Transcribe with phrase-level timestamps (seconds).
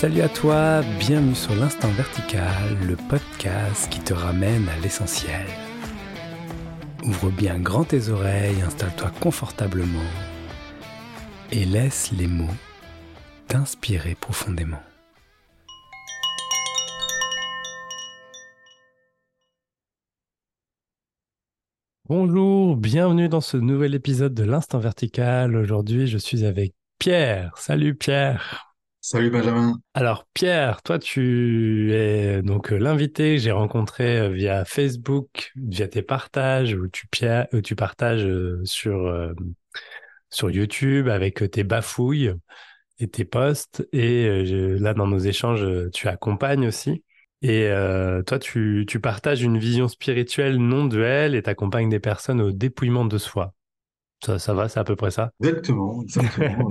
[0.00, 5.44] Salut à toi, bienvenue sur l'Instant Vertical, le podcast qui te ramène à l'essentiel.
[7.02, 9.98] Ouvre bien grand tes oreilles, installe-toi confortablement
[11.50, 12.46] et laisse les mots
[13.48, 14.80] t'inspirer profondément.
[22.08, 25.56] Bonjour, bienvenue dans ce nouvel épisode de l'Instant Vertical.
[25.56, 27.58] Aujourd'hui, je suis avec Pierre.
[27.58, 28.67] Salut Pierre.
[29.10, 29.80] Salut Benjamin.
[29.94, 35.88] Alors Pierre, toi tu es donc euh, l'invité que j'ai rencontré euh, via Facebook, via
[35.88, 37.06] tes partages où tu,
[37.54, 39.32] où tu partages euh, sur,
[40.50, 42.34] YouTube avec tes bafouilles
[42.98, 43.88] et tes posts.
[43.94, 44.44] Et
[44.78, 47.02] là dans nos échanges, tu accompagnes aussi.
[47.40, 47.70] Et
[48.26, 53.06] toi, tu, tu partages une vision spirituelle non duelle et t'accompagnes des personnes au dépouillement
[53.06, 53.54] de soi.
[54.22, 55.30] Ça, ça va, c'est à peu près ça?
[55.40, 56.70] Exactement, exactement.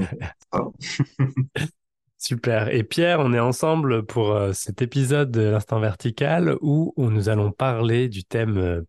[2.20, 2.70] Super.
[2.73, 7.52] Et Pierre, on est ensemble pour euh, cet épisode de l'Instant Vertical où nous allons
[7.52, 8.82] parler du thème euh,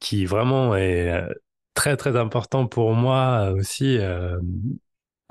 [0.00, 1.32] qui vraiment est euh,
[1.74, 3.98] très très important pour moi aussi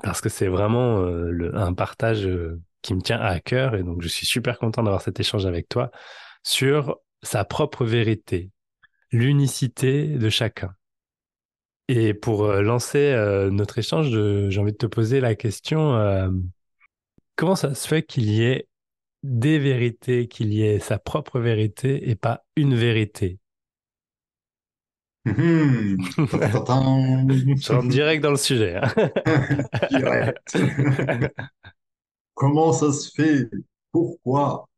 [0.02, 2.26] parce que c'est vraiment un partage
[2.80, 5.68] qui me tient à cœur et donc je suis super content d'avoir cet échange avec
[5.68, 5.90] toi
[6.42, 8.50] sur sa propre vérité,
[9.12, 10.74] l'unicité de chacun.
[11.88, 13.14] Et pour lancer
[13.50, 16.30] notre échange, j'ai envie de te poser la question
[17.38, 18.66] Comment ça se fait qu'il y ait
[19.22, 23.38] des vérités, qu'il y ait sa propre vérité et pas une vérité?
[25.24, 25.34] Mmh.
[26.16, 28.80] Je rentre direct dans le sujet.
[28.82, 28.90] Hein.
[32.34, 33.48] Comment ça se fait?
[33.92, 34.68] Pourquoi?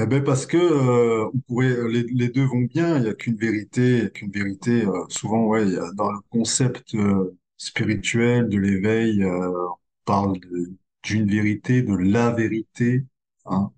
[0.00, 2.96] Eh ben parce que euh, on pourrait, les, deux vont bien.
[2.96, 4.84] Il n'y a qu'une vérité, qu'une vérité.
[4.84, 11.82] Euh, souvent, ouais, dans le concept euh, spirituel de l'éveil, on parle de d'une vérité,
[11.82, 13.06] de la vérité.
[13.46, 13.72] Hein.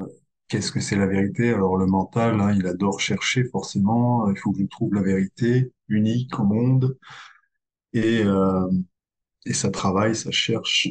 [0.00, 0.06] Euh,
[0.48, 1.50] qu'est-ce que c'est la vérité?
[1.50, 4.28] Alors le mental, hein, il adore chercher forcément.
[4.30, 6.98] Il faut que je trouve la vérité unique au monde.
[7.92, 8.70] Et, euh,
[9.46, 10.88] et ça travaille, ça cherche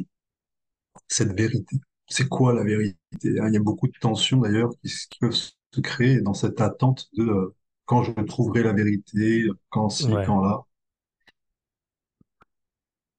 [1.08, 1.78] cette vérité.
[2.08, 3.48] C'est quoi la vérité hein?
[3.48, 7.24] Il y a beaucoup de tensions d'ailleurs qui, peuvent se créer dans cette attente de
[7.24, 10.64] euh, quand je trouverai la vérité, quand ci, quand là.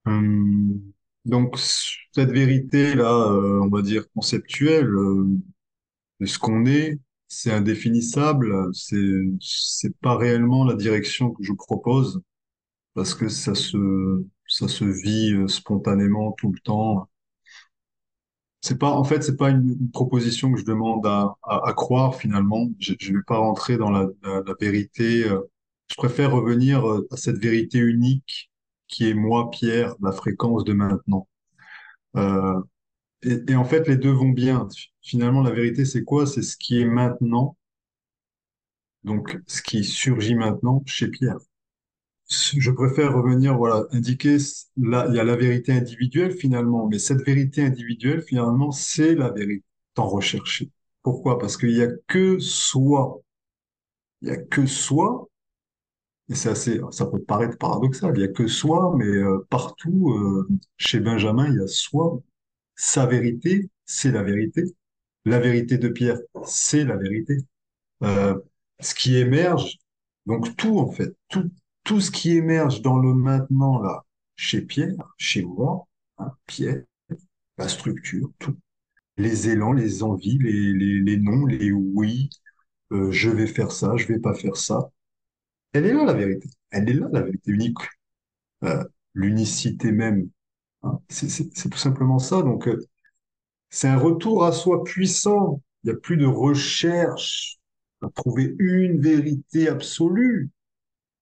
[0.04, 0.92] Hum,
[1.30, 5.26] donc cette vérité-là, euh, on va dire conceptuelle, euh,
[6.20, 6.98] de ce qu'on est,
[7.28, 8.96] c'est indéfinissable, c'est
[9.40, 12.20] c'est pas réellement la direction que je propose
[12.94, 17.08] parce que ça se ça se vit euh, spontanément tout le temps.
[18.62, 22.68] C'est pas en fait c'est pas une, proposition que je demande à, à, croire finalement.
[22.78, 24.06] Je, je vais pas rentrer dans la
[24.60, 25.24] vérité.
[25.24, 28.49] Je préfère revenir à cette vérité unique
[28.90, 31.28] qui est moi, Pierre, la fréquence de maintenant.
[32.16, 32.60] Euh,
[33.22, 34.68] et, en fait, les deux vont bien.
[35.02, 36.26] Finalement, la vérité, c'est quoi?
[36.26, 37.56] C'est ce qui est maintenant,
[39.04, 41.38] donc ce qui surgit maintenant chez Pierre.
[42.28, 44.36] Je préfère revenir, voilà, indiquer,
[44.76, 49.30] là, il y a la vérité individuelle finalement, mais cette vérité individuelle, finalement, c'est la
[49.30, 49.64] vérité
[49.94, 50.70] tant recherchée.
[51.02, 51.38] Pourquoi?
[51.38, 53.20] Parce qu'il y a que soi.
[54.22, 55.29] Il y a que soi
[56.30, 60.12] et c'est assez, ça peut paraître paradoxal, il y a que soi, mais euh, partout,
[60.12, 62.20] euh, chez Benjamin, il y a soi.
[62.76, 64.64] Sa vérité, c'est la vérité.
[65.24, 67.38] La vérité de Pierre, c'est la vérité.
[68.04, 68.38] Euh,
[68.80, 69.78] ce qui émerge,
[70.26, 71.50] donc tout en fait, tout,
[71.84, 74.04] tout ce qui émerge dans le maintenant là,
[74.36, 75.86] chez Pierre, chez moi,
[76.18, 76.82] hein, Pierre,
[77.58, 78.56] la structure, tout,
[79.18, 82.30] les élans, les envies, les, les, les non, les oui,
[82.90, 84.90] je vais faire ça, je vais pas faire ça,
[85.72, 86.48] elle est là, la vérité.
[86.70, 87.78] Elle est là, la vérité unique.
[88.64, 90.28] Euh, l'unicité même.
[90.82, 91.00] Hein.
[91.08, 92.42] C'est tout simplement ça.
[92.42, 92.78] Donc, euh,
[93.70, 95.62] c'est un retour à soi puissant.
[95.84, 97.58] Il n'y a plus de recherche
[98.02, 100.50] à trouver une vérité absolue.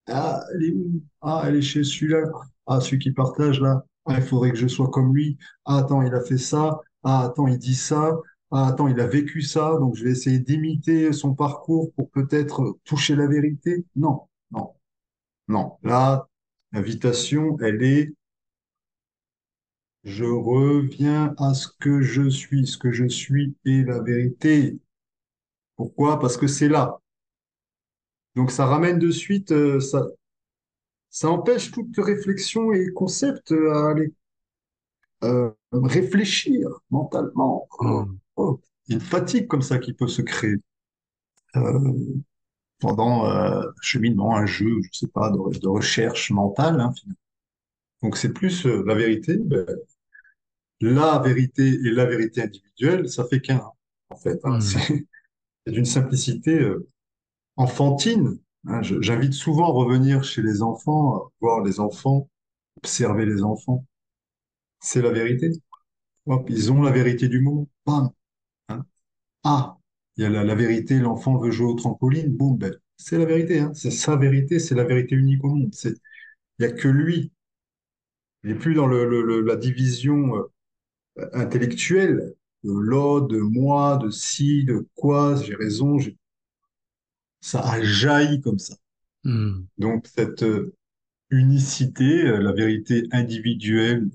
[0.07, 1.01] Ah, elle est où?
[1.21, 2.23] Ah, elle est chez celui-là.
[2.67, 3.85] Ah, celui qui partage là.
[4.05, 5.37] Ah, il faudrait que je sois comme lui.
[5.65, 6.79] Ah, attends, il a fait ça.
[7.03, 8.11] Ah, attends, il dit ça.
[8.51, 9.77] Ah, attends, il a vécu ça.
[9.79, 13.85] Donc, je vais essayer d'imiter son parcours pour peut-être toucher la vérité.
[13.95, 14.21] Non.
[15.49, 15.77] Non.
[15.83, 16.29] Là,
[16.71, 18.13] l'invitation, elle est
[20.03, 22.67] je reviens à ce que je suis.
[22.67, 24.77] Ce que je suis est la vérité.
[25.75, 26.19] Pourquoi?
[26.19, 26.99] Parce que c'est là.
[28.35, 30.05] Donc ça ramène de suite, euh, ça,
[31.11, 34.13] ça empêche toute réflexion et concept à aller
[35.23, 37.67] euh, réfléchir mentalement.
[37.79, 38.05] Oh,
[38.37, 40.55] oh, une fatigue comme ça qui peut se créer.
[41.55, 41.93] Euh,
[42.79, 46.79] pendant euh, cheminement, un jeu, je sais pas, de, de recherche mentale.
[46.81, 46.93] Hein,
[48.01, 49.37] Donc c'est plus euh, la vérité.
[49.37, 49.65] Ben,
[50.81, 53.61] la vérité et la vérité individuelle, ça fait qu'un,
[54.09, 54.39] en fait.
[54.43, 54.59] hein.
[54.63, 54.83] Hmm.
[55.67, 56.87] C'est d'une simplicité euh,
[57.57, 58.39] enfantine.
[58.67, 58.81] hein.
[58.83, 62.29] J'invite souvent à revenir chez les enfants, voir les enfants,
[62.77, 63.85] observer les enfants.
[64.81, 65.51] C'est la vérité.
[66.27, 67.67] Hop, ils ont la vérité du monde.
[67.87, 68.11] Bam.
[68.69, 68.85] hein.
[69.45, 69.78] Ah,
[70.19, 72.29] il y a la, la vérité, l'enfant veut jouer au trampoline.
[72.29, 73.59] Boum, ben, c'est la vérité.
[73.61, 73.71] hein.
[73.73, 75.73] C'est sa vérité, c'est la vérité unique au monde.
[75.83, 75.95] Il
[76.59, 77.31] y a que lui.
[78.43, 83.97] Il n'est plus dans le, le- le- la division euh, intellectuelle de l'autre, de moi,
[83.97, 85.99] de si, de quoi, j'ai raison.
[85.99, 86.17] j'ai-
[87.41, 88.75] Ça a jailli comme ça.
[89.23, 89.69] Hmm.
[89.79, 90.75] Donc, cette euh,
[91.31, 94.09] unicité, euh, la vérité individuelle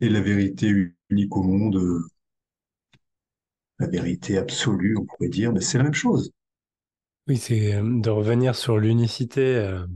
[0.00, 0.74] et la vérité
[1.10, 1.76] unique au monde,
[3.78, 6.32] la vérité absolue, on pourrait dire, mais c'est la même chose.
[7.26, 9.86] Oui, c'est euh, de revenir sur l'unicité euh,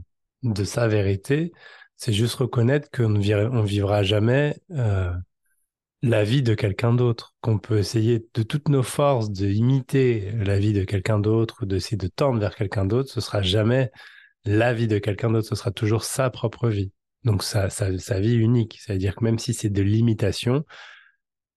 [0.43, 1.51] de sa vérité.
[1.97, 5.11] C'est juste reconnaître qu'on ne vivra jamais euh,
[6.01, 10.59] la vie de quelqu'un d'autre, qu'on peut essayer de toutes nos forces de imiter la
[10.59, 13.09] vie de quelqu'un d'autre ou d'essayer de tendre vers quelqu'un d'autre.
[13.09, 13.91] Ce sera jamais
[14.45, 16.91] la vie de quelqu'un d'autre, ce sera toujours sa propre vie.
[17.23, 17.69] Donc sa
[18.19, 18.79] vie unique.
[18.81, 20.65] C'est-à-dire que même si c'est de l'imitation,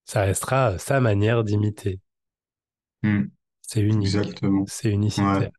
[0.05, 1.99] ça restera sa manière d'imiter.
[3.07, 3.29] Hmm,
[3.61, 4.67] C'est unique, exactement.
[4.67, 5.51] c'est Ouais, unicitaire.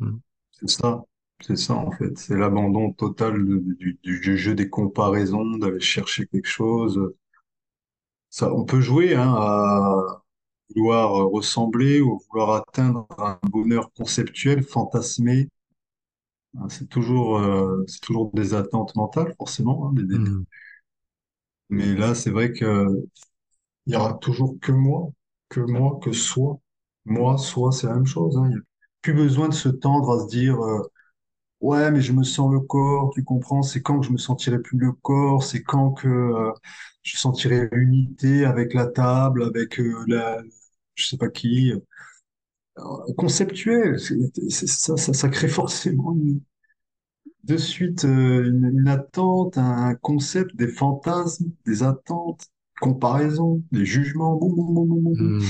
[0.00, 0.18] Mm.
[0.52, 1.02] c'est ça.
[1.40, 2.18] C'est ça, en fait.
[2.18, 7.12] C'est l'abandon total du, du- du jeu des comparaisons, d'aller chercher quelque chose.
[8.30, 10.22] Ça, on peut jouer hein, à
[10.76, 15.48] vouloir ressembler ou vouloir atteindre un bonheur conceptuel, fantasmé.
[16.58, 19.88] Hein, C'est toujours, euh, c'est toujours des attentes mentales, forcément.
[19.88, 20.44] hein, des- des- des- Mm.
[21.70, 22.86] Mais là, c'est vrai que
[23.86, 25.10] il y aura toujours que moi,
[25.48, 26.58] que moi, que soi.
[27.04, 28.36] Moi, soi, c'est la même chose.
[28.38, 28.44] hein.
[28.46, 28.60] Il n'y a
[29.02, 30.82] plus besoin de se tendre à se dire, euh,
[31.60, 34.60] ouais, mais je me sens le corps, tu comprends, c'est quand que je me sentirai
[34.60, 36.52] plus le corps, c'est quand que euh,
[37.02, 40.42] je sentirai l'unité avec la table, avec euh, la,
[40.96, 41.78] je sais pas qui, euh,
[43.16, 43.98] conceptuel.
[44.50, 46.14] Ça, ça, crée forcément
[47.44, 52.46] de suite une attente, un concept, des fantasmes, des attentes,
[52.80, 54.36] comparaisons, des jugements.
[54.36, 55.38] Boum, boum, boum, boum, boum, boum.
[55.38, 55.42] Mm.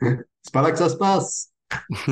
[0.42, 1.52] C'est pas là que ça se passe.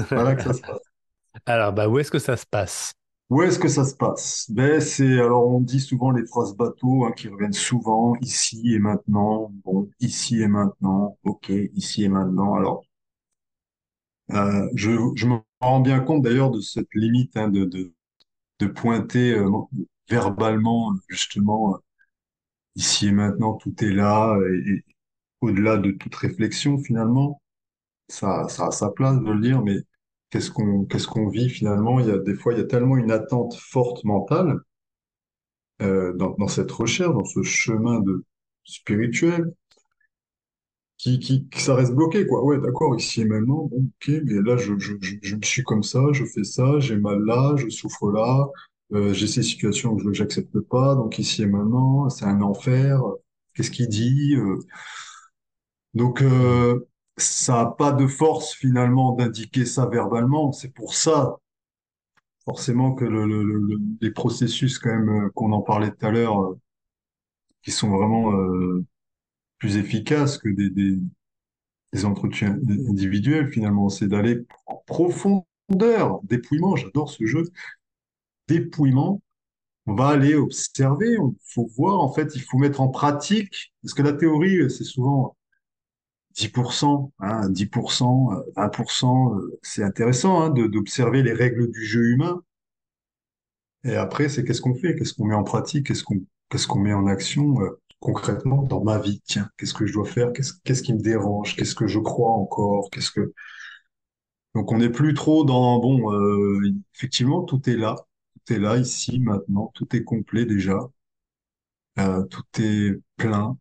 [0.08, 0.82] C'est pas là que ça se passe.
[1.46, 2.92] Alors, bah, où est-ce que ça se passe?
[3.30, 4.46] Où est-ce que ça se passe?
[4.50, 8.78] Ben, c'est, alors on dit souvent les phrases bateau hein, qui reviennent souvent, ici et
[8.78, 9.50] maintenant.
[9.64, 11.18] Bon, ici et maintenant.
[11.24, 12.54] Ok, ici et maintenant.
[12.54, 12.84] Alors,
[14.32, 17.92] euh, je, je me rends bien compte d'ailleurs de cette limite hein, de, de,
[18.60, 19.50] de pointer euh,
[20.08, 21.78] verbalement justement
[22.76, 24.84] ici et maintenant, tout est là et,
[25.40, 27.40] au-delà de toute réflexion finalement.
[28.08, 29.76] Ça, a sa place de le dire, mais
[30.30, 32.00] qu'est-ce qu'on, vit finalement?
[32.00, 34.58] Il y a des fois, il y a tellement une attente forte mentale
[35.82, 38.24] euh, dans, cette recherche, dans ce chemin de
[38.64, 39.52] spirituel,
[40.98, 42.42] qui, que ça reste bloqué, quoi.
[42.44, 44.74] Ouais, d'accord, ici et maintenant, ok, mais là, je
[45.42, 48.48] suis comme ça, je fais ça, j'ai mal là, je souffre là,
[48.92, 53.00] euh, j'ai ces situations que je j'accepte pas, donc ici et maintenant, c'est un enfer.
[53.54, 54.34] Qu'est-ce qu'il dit?
[54.36, 54.58] Euh,
[55.94, 60.52] donc, euh, ça n'a pas de force finalement d'indiquer ça verbalement.
[60.52, 61.36] C'est pour ça,
[62.46, 66.10] forcément, que le, le- le- le- les processus, quand même, qu'on en parlait tout à
[66.10, 66.54] l'heure,
[67.62, 68.30] qui sont vraiment
[69.58, 70.98] plus efficace que des, des,
[71.92, 73.88] des entretiens individuels, finalement.
[73.88, 77.44] C'est d'aller en profondeur, dépouillement, j'adore ce jeu,
[78.48, 79.22] dépouillement.
[79.86, 83.94] On va aller observer, il faut voir, en fait, il faut mettre en pratique, parce
[83.94, 85.36] que la théorie, c'est souvent
[86.34, 92.42] 10%, hein, 10%, euh, 20%, euh, c'est intéressant hein, d'observer les règles du jeu humain.
[93.84, 97.06] Et après, c'est qu'est-ce qu'on fait, qu'est-ce qu'on met en pratique, qu'est-ce qu'on met en
[97.06, 99.20] action euh, concrètement dans ma vie?
[99.26, 102.88] Tiens, qu'est-ce que je dois faire, qu'est-ce qui me dérange, qu'est-ce que je crois encore,
[102.90, 103.32] qu'est-ce que...
[104.54, 106.60] Donc on n'est plus trop dans, bon, euh,
[106.94, 107.96] effectivement, tout est là,
[108.52, 110.78] est là, ici, maintenant, tout est complet déjà,
[111.98, 113.56] Euh, tout est plein,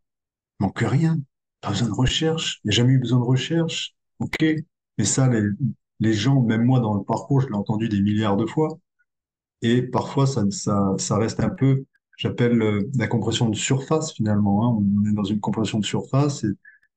[0.60, 1.20] manque rien,
[1.62, 4.38] pas besoin de recherche, il n'y a jamais eu besoin de recherche, ok,
[4.98, 5.30] mais ça,
[6.00, 8.80] les, gens, même moi dans le parcours, je l'ai entendu des milliards de fois,
[9.64, 10.44] Et parfois, ça,
[10.98, 11.86] ça, reste un peu,
[12.18, 14.66] j'appelle euh, la compression de surface finalement.
[14.80, 14.84] hein.
[15.04, 16.44] On est dans une compression de surface.
[16.44, 16.50] Et,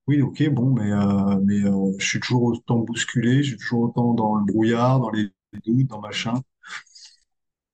[0.08, 1.60] oui, ok, bon, mais, euh, mais
[1.98, 5.30] je suis toujours autant bousculé, je suis toujours autant dans le brouillard, dans les
[5.66, 6.34] doutes, dans machin.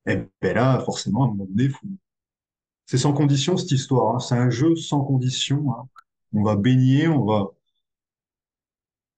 [0.06, 1.70] Et ben là, forcément, à un moment donné,
[2.86, 4.14] c'est sans condition cette histoire.
[4.14, 4.18] hein.
[4.20, 5.72] C'est un jeu sans condition.
[5.72, 5.88] hein.
[6.32, 7.48] On va baigner, on va,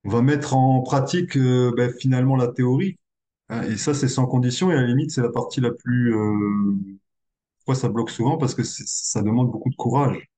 [0.05, 2.97] on va mettre en pratique euh, ben, finalement la théorie.
[3.49, 3.62] hein.
[3.64, 4.71] Et ça, c'est sans condition.
[4.73, 6.76] Et à la limite, c'est la partie la plus, euh,
[7.59, 8.38] Pourquoi ça bloque souvent?
[8.38, 10.29] Parce que ça demande beaucoup de courage.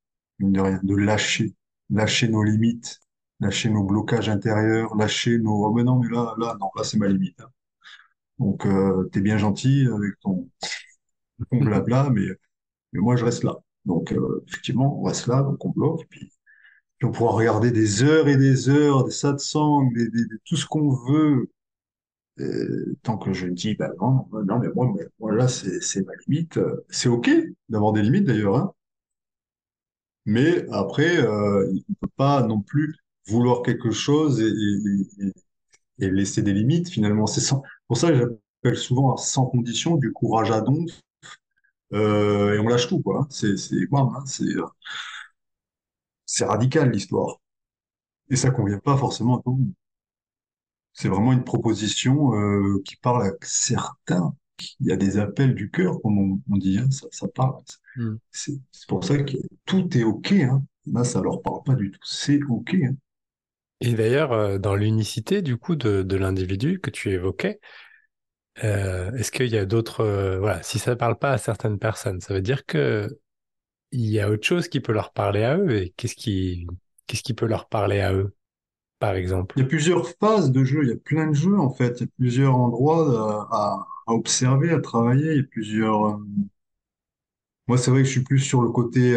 [0.40, 1.54] mine de rien, de lâcher,
[1.90, 3.00] lâcher nos limites,
[3.40, 6.98] lâcher nos blocages intérieurs, lâcher nos, oh, mais non, mais là, là, non, là, c'est
[6.98, 7.40] ma limite.
[8.38, 10.48] Donc, euh, t'es bien gentil avec ton,
[11.50, 12.26] ton blabla, mais,
[12.92, 13.56] mais moi, je reste là.
[13.86, 16.32] Donc, euh, effectivement, on reste là, donc on bloque, puis,
[16.98, 20.56] puis on pourra regarder des heures et des heures, des satsangs, des, des, des- tout
[20.56, 21.50] ce qu'on veut,
[22.40, 26.04] euh, tant que je dis, bah non, non, mais moi, mais moi là, c'est, c'est
[26.06, 26.60] ma limite.
[26.90, 27.30] C'est OK
[27.70, 28.74] d'avoir des limites d'ailleurs, hein.
[30.26, 32.94] Mais après, euh, il ne peut pas non plus
[33.28, 35.32] vouloir quelque chose et, et- et-
[36.06, 36.90] et laisser des limites.
[36.90, 37.62] Finalement, c'est sans...
[37.88, 40.90] pour ça que j'appelle souvent sans condition du courage à donf.
[41.92, 43.20] Euh, et on lâche tout, quoi.
[43.22, 43.26] hein.
[43.30, 44.66] C'est, c'est, hein, c'est, euh,
[46.24, 47.40] c'est radical l'histoire.
[48.30, 49.74] Et ça convient pas forcément à tout le monde.
[50.92, 54.34] C'est vraiment une proposition euh, qui parle à certains.
[54.80, 57.62] Il y a des appels du cœur, comme on, on dit, hein, ça, ça parle.
[58.30, 60.32] C'est c'est pour ça que tout est OK.
[60.32, 60.64] Hein.
[60.86, 62.00] Là, ça leur parle pas du tout.
[62.04, 62.74] C'est OK.
[62.74, 62.94] hein.
[63.80, 67.60] Et d'ailleurs, euh, dans l'unicité du coup de, de l'individu que tu évoquais,
[68.64, 71.78] euh, est-ce qu'il y a d'autres, euh, voilà, si ça ne parle pas à certaines
[71.78, 73.08] personnes, ça veut dire que
[73.92, 76.66] il y a autre chose qui peut leur parler à eux et qu'est-ce qui,
[77.06, 78.34] qu'est-ce qui peut leur parler à eux,
[79.00, 79.56] par exemple?
[79.56, 81.96] Il y a plusieurs phases de jeu, il y a plein de jeux en fait,
[82.00, 86.18] il y a plusieurs endroits à, observer, à travailler, il y a plusieurs...
[87.68, 89.16] Moi, c'est vrai que je suis plus sur le côté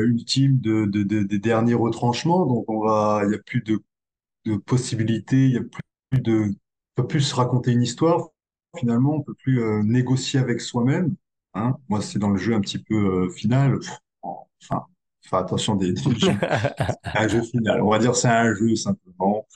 [0.00, 3.80] ultime de- de- des derniers retranchements, donc on va, il y a plus de,
[4.46, 5.62] de possibilités, il y a
[6.10, 6.54] plus de...
[6.96, 8.28] On peut plus se raconter une histoire,
[8.78, 11.14] finalement, on peut plus euh, négocier avec soi-même.
[11.54, 11.76] Hein.
[11.88, 13.78] Moi, c'est dans le jeu un petit peu euh, final,
[14.22, 14.84] enfin,
[15.22, 15.94] faire attention des.
[17.14, 19.46] Un jeu final, on va dire c'est un jeu simplement.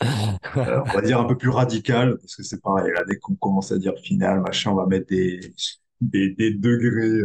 [0.57, 3.35] Euh, on va dire un peu plus radical, parce que c'est pareil, là, dès qu'on
[3.35, 5.41] commence à dire final, machin, on va mettre des,
[6.01, 7.23] des, degrés.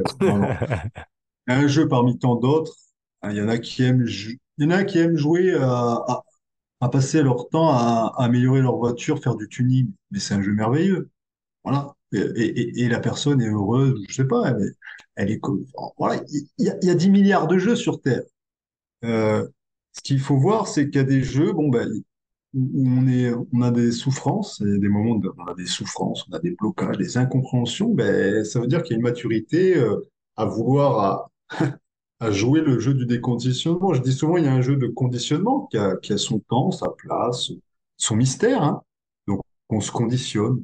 [1.47, 2.75] Un jeu parmi tant d'autres,
[3.21, 6.23] hein, il y en a qui aiment, il y en a qui aiment jouer à,
[6.81, 9.91] à passer leur temps à, améliorer leur voiture, faire du tuning.
[10.11, 11.09] Mais c'est un jeu merveilleux.
[11.63, 11.95] Voilà.
[12.13, 14.75] Et, la personne est heureuse, je sais pas, elle est,
[15.15, 15.39] elle
[15.97, 16.21] voilà.
[16.57, 18.23] Il y a, il y a 10 milliards de jeux sur Terre.
[19.03, 19.47] Euh,
[19.93, 21.89] ce qu'il faut voir, c'est qu'il y a des jeux, bon, ben,
[22.53, 26.35] où on est, on a des souffrances, des moments où on a des souffrances, on
[26.35, 30.09] a des blocages, des incompréhensions, ben, ça veut dire qu'il y a une maturité euh,
[30.35, 31.67] à vouloir à,
[32.19, 33.93] à jouer le jeu du déconditionnement.
[33.93, 36.39] Je dis souvent, il y a un jeu de conditionnement qui a, qui a son
[36.39, 37.51] temps, sa place,
[37.97, 38.63] son mystère.
[38.63, 38.81] hein.
[39.27, 40.63] Donc, on se conditionne,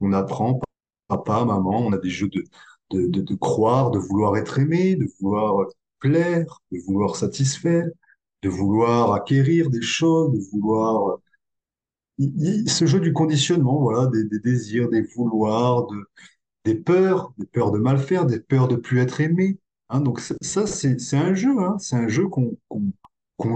[0.00, 0.60] on, apprend,
[1.08, 2.44] papa, maman, on a des jeux de,
[2.90, 5.66] de, de, de croire, de vouloir être aimé, de vouloir
[6.00, 7.86] plaire, de vouloir satisfaire,
[8.42, 11.18] de vouloir acquérir des choses, de vouloir
[12.66, 15.96] ce jeu du conditionnement, voilà, des, des désirs, des vouloirs, de,
[16.64, 19.58] des peurs, des peurs de mal faire, des peurs de plus être aimé.
[19.92, 22.56] Hein, donc ça, c'est un jeu, hein, c'est un jeu qu'on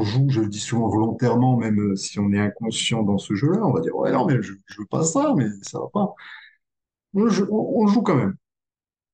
[0.02, 3.64] joue, je le dis souvent volontairement, même euh, si on est inconscient dans ce jeu-là,
[3.66, 6.14] on va dire, ouais, non, mais je, je veux pas ça, mais ça va pas.
[7.14, 8.36] On, joue- quand même.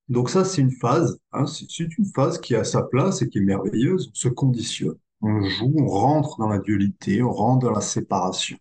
[0.08, 1.66] Donc ça, c'est une phase, hein, c'est
[1.98, 4.10] une phase qui a sa place et qui est merveilleuse.
[4.12, 8.58] On se conditionne, on joue, on rentre dans la dualité, on rentre dans la séparation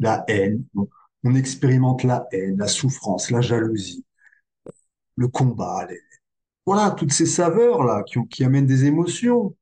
[0.00, 0.64] la haine.
[1.24, 4.04] On expérimente la haine, la souffrance, la jalousie,
[5.16, 5.86] le combat.
[5.90, 6.00] les-
[6.66, 9.54] Voilà, toutes ces saveurs-là qui, amènent des émotions.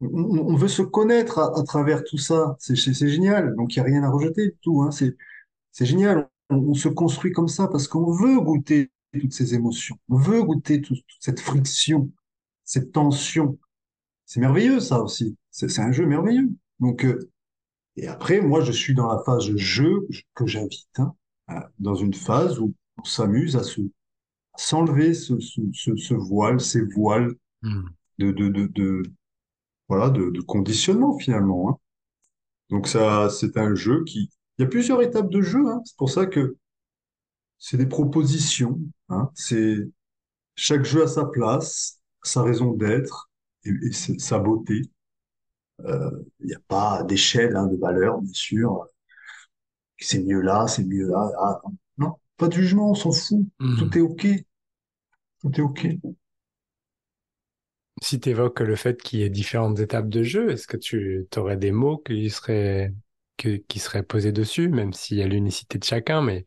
[0.00, 2.56] On, veut se connaître à, travers tout ça.
[2.58, 3.54] C'est génial.
[3.56, 4.82] Donc, il n'y a rien à rejeter du tout.
[4.82, 4.90] Hein.
[4.90, 6.28] C'est génial.
[6.50, 9.96] On, se construit comme ça parce qu'on veut goûter toutes ces émotions.
[10.08, 12.10] On veut goûter tout- toute cette friction,
[12.64, 13.58] cette tension.
[14.26, 15.36] C'est merveilleux, ça aussi.
[15.50, 16.50] C'est un jeu merveilleux.
[16.80, 17.30] Donc, euh,
[17.96, 21.14] Et après, moi, je suis dans la phase jeu que j'invite, hein,
[21.48, 23.80] à- dans une phase où on s'amuse à se,
[24.58, 27.88] s'enlever ce, ce, ce, ce voile, ces voiles Hmm.
[28.18, 29.02] de, de, de, de-
[29.88, 31.70] voilà, de, de conditionnement finalement.
[31.70, 31.78] hein.
[32.70, 35.66] Donc ça, c'est un jeu qui, il y a plusieurs étapes de jeu.
[35.68, 35.82] hein.
[35.84, 36.56] C'est pour ça que
[37.58, 38.80] c'est des propositions.
[39.08, 39.30] hein.
[39.34, 39.88] C'est
[40.56, 43.30] chaque jeu a sa place, sa raison d'être
[43.64, 44.82] et, sa beauté.
[45.84, 46.10] Euh,
[46.40, 48.86] Il n'y a pas d'échelle de valeur, bien sûr.
[49.98, 51.30] c'est mieux là, c'est mieux là.
[51.40, 51.60] Ah,
[51.98, 53.46] non, pas de jugement, on s'en fout.
[53.58, 53.76] Hmm.
[53.78, 54.26] Tout est OK.
[55.40, 55.86] Tout est OK.
[58.02, 61.26] Si tu évoques le fait qu'il y ait différentes étapes de jeu, est-ce que tu
[61.36, 62.94] aurais des mots qui seraient,
[63.36, 66.46] que- qui seraient posés dessus, même s'il y a l'unicité de chacun, mais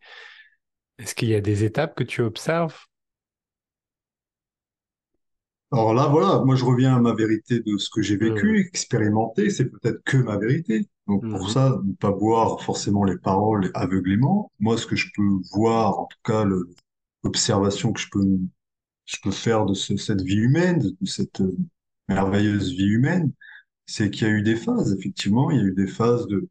[0.99, 2.77] est-ce qu'il y a des étapes que tu observes?
[5.71, 8.51] Alors là, voilà, moi je reviens à ma vérité de ce que j'ai Hmm.
[8.51, 10.87] vécu, expérimenté, c'est peut-être que ma vérité.
[11.07, 11.51] Donc pour Mhm.
[11.51, 14.51] ça, ne pas boire forcément les paroles aveuglément.
[14.59, 16.45] Moi, ce que je peux voir, en tout cas,
[17.23, 18.25] l'observation que je peux,
[19.05, 21.55] je peux faire de ce- cette vie humaine, de cette euh,
[22.07, 23.31] merveilleuse vie humaine,
[23.85, 26.49] c'est qu'il y a eu des phases, effectivement, il y a eu des phases de...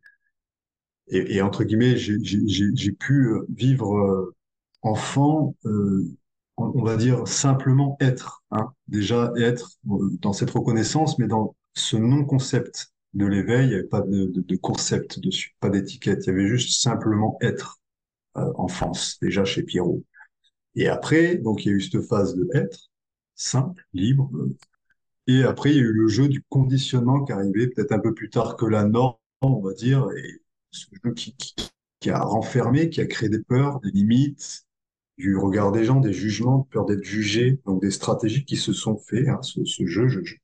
[1.12, 4.35] Et, entre guillemets, j'ai pu vivre euh,
[4.83, 6.04] enfant, euh,
[6.57, 8.73] on, va dire simplement être, hein.
[8.87, 14.02] Déjà être dans cette reconnaissance, mais dans ce non-concept de l'éveil, il n'y avait pas
[14.02, 17.80] de, de, concept dessus, pas d'étiquette, il y avait juste simplement être
[18.35, 20.04] enfance, déjà chez Pierrot.
[20.74, 22.90] Et après, donc il y a eu cette phase de être,
[23.34, 24.30] simple, libre,
[25.26, 28.14] et après, il y a eu le jeu du conditionnement qui arrivait peut-être un peu
[28.14, 31.54] plus tard que la norme, on va dire, et ce jeu qui, qui,
[32.00, 34.64] qui a renfermé, qui a créé des peurs, des limites,
[35.18, 38.96] du regard des gens, des jugements, peur d'être jugé, donc des stratégies qui se sont
[38.96, 40.34] faites, hein, ce, ce jeu, je, je,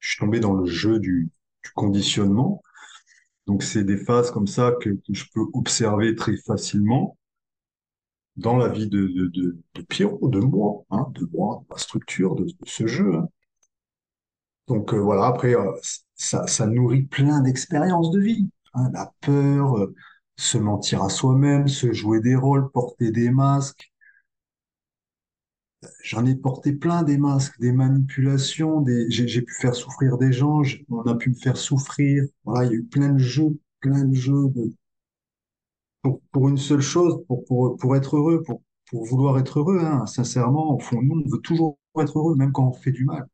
[0.00, 1.30] je suis tombé dans le jeu du,
[1.64, 2.62] du conditionnement.
[3.46, 7.16] Donc, c'est des phases comme ça que je peux observer très facilement
[8.36, 9.28] dans la vie de, de,
[9.74, 13.14] de, Pierrot, de moi, hein, de moi, de ma structure, de, ce jeu.
[13.16, 13.28] hein.
[14.68, 15.72] Donc euh, voilà, après, euh,
[16.14, 18.48] ça, nourrit plein d'expériences de vie.
[18.74, 18.90] hein.
[18.92, 19.94] la peur, euh,
[20.36, 23.92] se mentir à soi-même, se jouer des rôles, porter des masques.
[26.04, 29.06] J'en ai porté plein des masques, des manipulations, des...
[29.10, 30.60] j'ai pu faire souffrir des gens,
[30.90, 32.24] on a pu me faire souffrir.
[32.44, 34.72] Voilà, il y a eu plein de jeux, plein de jeux de...
[36.02, 39.78] pour, pour une seule chose, pour, pour, pour être heureux, pour, pour vouloir être heureux.
[39.80, 40.06] Hein.
[40.06, 43.26] Sincèrement, au fond, nous, on veut toujours être heureux, même quand on fait du mal.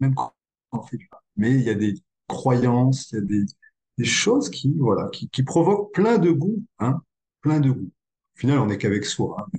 [0.00, 0.32] même quand
[0.72, 1.20] on fait du mal.
[1.36, 1.94] Mais il y a des
[2.28, 3.44] croyances, il y a des,
[3.98, 7.00] des choses qui, voilà, qui, qui provoquent plein de goût, hein,
[7.40, 7.90] plein de goût.
[8.36, 9.58] Au final, on n'est qu'avec soi, hein,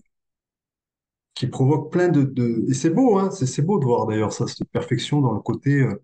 [1.34, 2.66] qui provoquent plein de, de...
[2.70, 5.82] Et c'est beau, hein, c'est beau de voir d'ailleurs ça, cette perfection dans le côté
[5.82, 5.96] euh,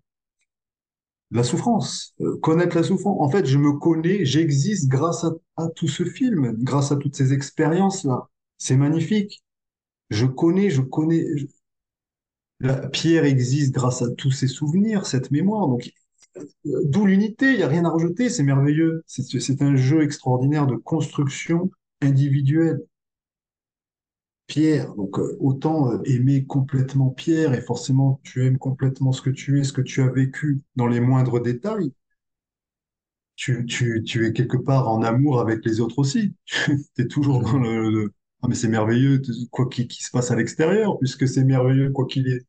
[1.30, 3.16] la souffrance, Euh, connaître la souffrance.
[3.20, 5.24] En fait, je me connais, j'existe grâce
[5.56, 8.28] à, tout ce film, grâce à toutes ces expériences-là.
[8.58, 9.42] C'est magnifique.
[10.10, 11.24] Je connais, je connais.
[12.60, 15.68] la Pierre existe grâce à tous ses souvenirs, cette mémoire.
[15.68, 15.90] Donc,
[16.66, 19.02] Euh, D'où l'unité, il n'y a rien à rejeter, c'est merveilleux.
[19.06, 21.70] C'est un jeu extraordinaire de construction
[22.02, 22.80] individuelle.
[24.46, 29.30] Pierre, donc euh, autant euh, aimer complètement Pierre, et forcément tu aimes complètement ce que
[29.30, 31.92] tu es, ce que tu as vécu dans les moindres détails.
[33.36, 36.34] Tu, tu, es quelque part en amour avec les autres aussi.
[36.96, 40.36] Tu es toujours dans le, Ah mais c'est merveilleux, quoi qu'il qu'il se passe à
[40.36, 42.46] l'extérieur, puisque c'est merveilleux, quoi qu'il ait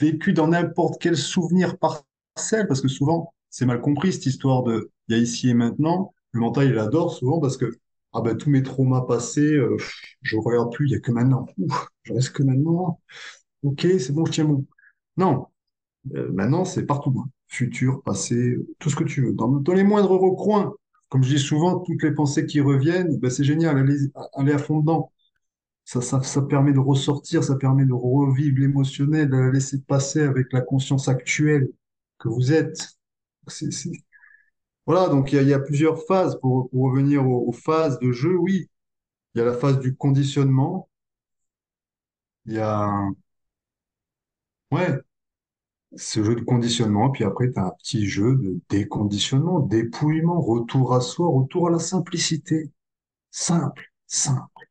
[0.00, 4.90] vécu dans n'importe quel souvenir parcelle, parce que souvent, c'est mal compris cette histoire de
[5.08, 6.14] il y a ici et maintenant.
[6.32, 7.78] Le mental, il adore souvent parce que
[8.12, 9.76] ah ben, tous mes traumas passés, euh,
[10.22, 11.46] je regarde plus, il y a que maintenant.
[11.58, 13.00] Ouf, je reste que maintenant.
[13.62, 14.66] Ok, c'est bon, je tiens bon.
[15.16, 15.46] Non,
[16.14, 17.14] euh, maintenant, c'est partout.
[17.18, 17.28] hein.
[17.48, 19.32] Futur, passé, tout ce que tu veux.
[19.34, 20.74] Dans, les moindres recoins,
[21.10, 24.80] comme je dis souvent, toutes les pensées qui reviennent, ben, c'est génial, allez, à fond
[24.80, 25.12] dedans.
[25.84, 30.20] Ça, ça, ça permet de ressortir, ça permet de revivre l'émotionnel, de la laisser passer
[30.22, 31.68] avec la conscience actuelle
[32.18, 32.96] que vous êtes.
[33.48, 33.70] C'est-
[34.86, 38.36] Voilà, donc il y a, plusieurs phases pour, revenir aux, phases de jeu.
[38.36, 38.68] Oui,
[39.34, 40.88] il y a la phase du conditionnement,
[42.46, 42.90] il y a
[44.72, 44.98] ouais,
[45.96, 50.94] ce jeu de conditionnement, puis après tu as un petit jeu de déconditionnement, dépouillement, retour
[50.94, 52.70] à soi, retour à la simplicité.
[53.30, 54.70] Simple, simple.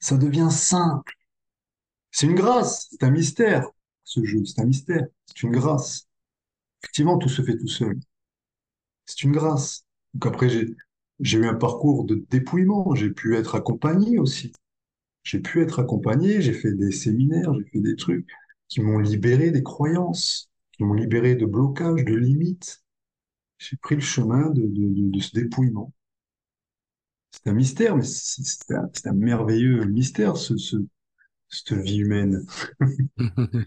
[0.00, 1.14] Ça devient simple.
[2.10, 3.66] C'est une grâce, c'est un mystère,
[4.04, 6.08] ce jeu, c'est un mystère, c'est une grâce.
[6.82, 7.98] Effectivement, tout se fait tout seul.
[9.10, 9.84] C'est une grâce.
[10.14, 12.94] Donc après, j'ai, eu un parcours de dépouillement.
[12.94, 14.52] J'ai pu être accompagné aussi.
[15.24, 16.40] J'ai pu être accompagné.
[16.40, 18.28] J'ai fait des séminaires, j'ai fait des trucs
[18.68, 22.84] qui m'ont libéré des croyances, qui m'ont libéré de blocages, de limites.
[23.58, 25.92] J'ai pris le chemin de, ce dépouillement.
[27.32, 30.76] C'est un mystère, mais c'est c'est un, c'est un merveilleux mystère, ce, ce,
[31.48, 32.46] cette vie humaine.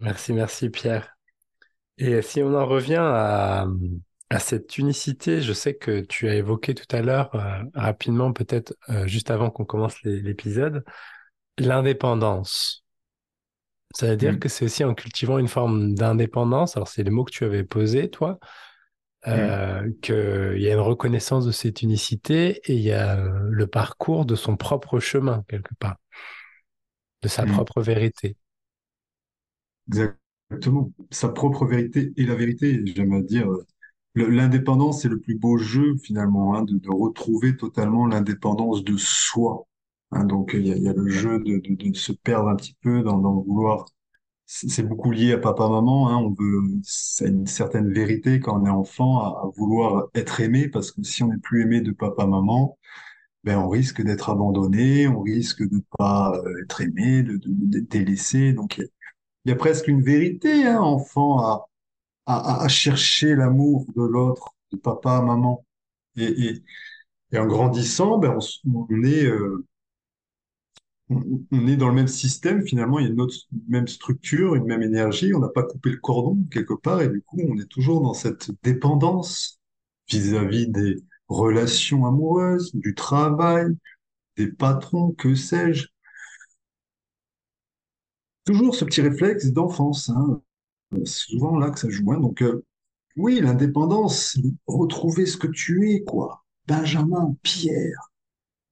[0.00, 1.16] Merci, merci Pierre.
[1.96, 3.68] Et si on en revient à,
[4.32, 8.74] à cette unicité, je sais que tu as évoqué tout à l'heure, euh, rapidement, peut-être
[8.88, 10.84] euh, juste avant qu'on commence l'épisode,
[11.58, 12.84] l'indépendance.
[13.94, 17.10] Ça veut dire Mm, que c'est aussi en cultivant une forme d'indépendance, alors c'est les
[17.10, 18.38] mots que tu avais posés, toi,
[19.28, 24.24] euh, qu'il y a une reconnaissance de cette unicité et il y a le parcours
[24.24, 25.96] de son propre chemin, quelque part,
[27.20, 27.52] de sa mm.
[27.52, 28.36] propre vérité.
[29.88, 30.90] Exactement.
[31.10, 33.46] Sa propre vérité et la vérité, j'aime à dire.
[34.14, 39.66] L'indépendance, c'est le plus beau jeu finalement, hein, de, de retrouver totalement l'indépendance de soi.
[40.10, 40.24] hein.
[40.24, 42.76] donc il y a, y a le jeu de, de, de se perdre un petit
[42.82, 43.86] peu dans, dans vouloir.
[44.46, 46.10] C'est beaucoup lié à papa-maman.
[46.10, 50.40] Hein, on veut, c'est une certaine vérité quand on est enfant à, à vouloir être
[50.40, 52.78] aimé parce que si on n'est plus aimé de papa-maman,
[53.44, 57.90] ben on risque d'être abandonné, on risque de pas euh, être aimé, de, de, d'être
[57.90, 58.52] délaissé.
[58.52, 58.84] Donc il
[59.46, 61.68] y y a presque une vérité, hein, enfant, à,
[62.26, 65.64] à- chercher l'amour de l'autre, de papa, maman.
[66.16, 66.62] Et,
[67.34, 69.66] en grandissant, ben, on, est, euh,
[71.08, 73.36] on, est dans le même système, finalement, il y a une autre,
[73.68, 77.22] même structure, une même énergie, on n'a pas coupé le cordon quelque part, et du
[77.22, 79.60] coup, on est toujours dans cette dépendance
[80.08, 80.96] vis-à-vis des
[81.28, 83.66] relations amoureuses, du travail,
[84.36, 85.88] des patrons, que sais-je.
[88.44, 90.40] Toujours ce petit réflexe d'enfance, hein.
[91.04, 92.12] C'est souvent là que ça joue.
[92.12, 92.20] hein.
[92.20, 92.64] Donc, euh,
[93.16, 96.44] oui, l'indépendance, retrouver ce que tu es, quoi.
[96.66, 98.10] Benjamin, Pierre.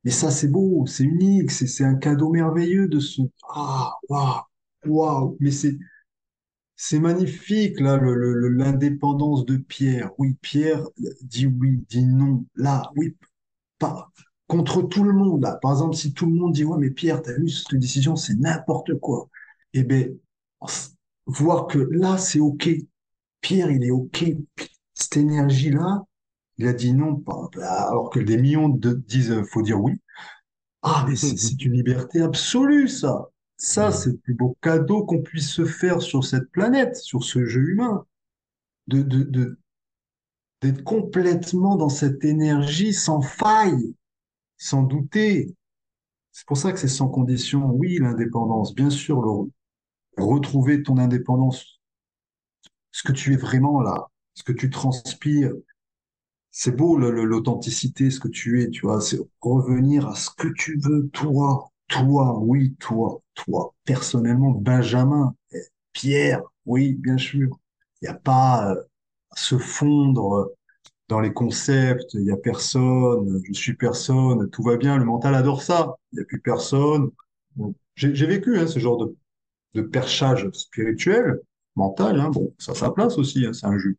[0.04, 3.22] Mais ça, c'est beau, c'est unique, c'est un cadeau merveilleux de ce...
[3.50, 4.42] Ah, waouh,
[4.86, 5.36] waouh.
[5.40, 5.78] Mais c'est
[6.76, 10.10] c'est magnifique, là, l'indépendance de Pierre.
[10.18, 10.82] Oui, Pierre
[11.22, 12.46] dit oui, dit non.
[12.56, 13.16] Là, oui,
[13.78, 14.10] pas
[14.48, 15.42] contre tout le monde.
[15.42, 15.58] Là.
[15.62, 18.34] Par exemple, si tout le monde dit, ouais, mais Pierre, t'as vu, cette décision, c'est
[18.36, 19.28] n'importe quoi.
[19.74, 20.08] Eh bien,
[21.30, 22.68] voir que là, c'est OK.
[23.40, 24.24] Pierre, il est OK.
[24.94, 26.04] Cette énergie-là,
[26.58, 27.48] il a dit non, pas,
[27.88, 29.94] alors que des millions de disent, euh, faut dire oui.
[30.82, 33.28] Ah, mais c'est une liberté absolue, ça.
[33.56, 37.44] Ça, c'est le plus beau cadeau qu'on puisse se faire sur cette planète, sur ce
[37.46, 38.06] jeu humain,
[38.88, 39.58] de, de, de-
[40.62, 43.94] d'être complètement dans cette énergie sans faille,
[44.58, 45.54] sans douter.
[46.32, 47.70] C'est pour ça que c'est sans condition.
[47.72, 49.50] Oui, l'indépendance, bien sûr, le,
[50.16, 51.80] retrouver ton indépendance,
[52.92, 55.52] ce que tu es vraiment là, ce que tu transpires.
[56.52, 59.00] C'est beau l'authenticité, ce que tu es, tu vois.
[59.00, 63.74] C'est revenir à ce que tu veux, toi, toi, oui, toi, toi.
[63.84, 65.58] Personnellement, Benjamin, eh,
[65.92, 67.48] Pierre, oui, bien sûr.
[68.02, 68.82] Il n'y a pas euh,
[69.30, 70.50] à se fondre
[71.08, 72.14] dans les concepts.
[72.14, 73.42] Il n'y a personne.
[73.46, 74.50] Je suis personne.
[74.50, 74.98] Tout va bien.
[74.98, 75.96] Le mental adore ça.
[76.12, 77.10] Il n'y a plus personne.
[77.96, 79.16] J'ai vécu hein, ce genre de
[79.74, 81.40] de perchage spirituel,
[81.76, 83.96] mental, hein, bon, ça a sa place aussi, hein, c'est un jeu.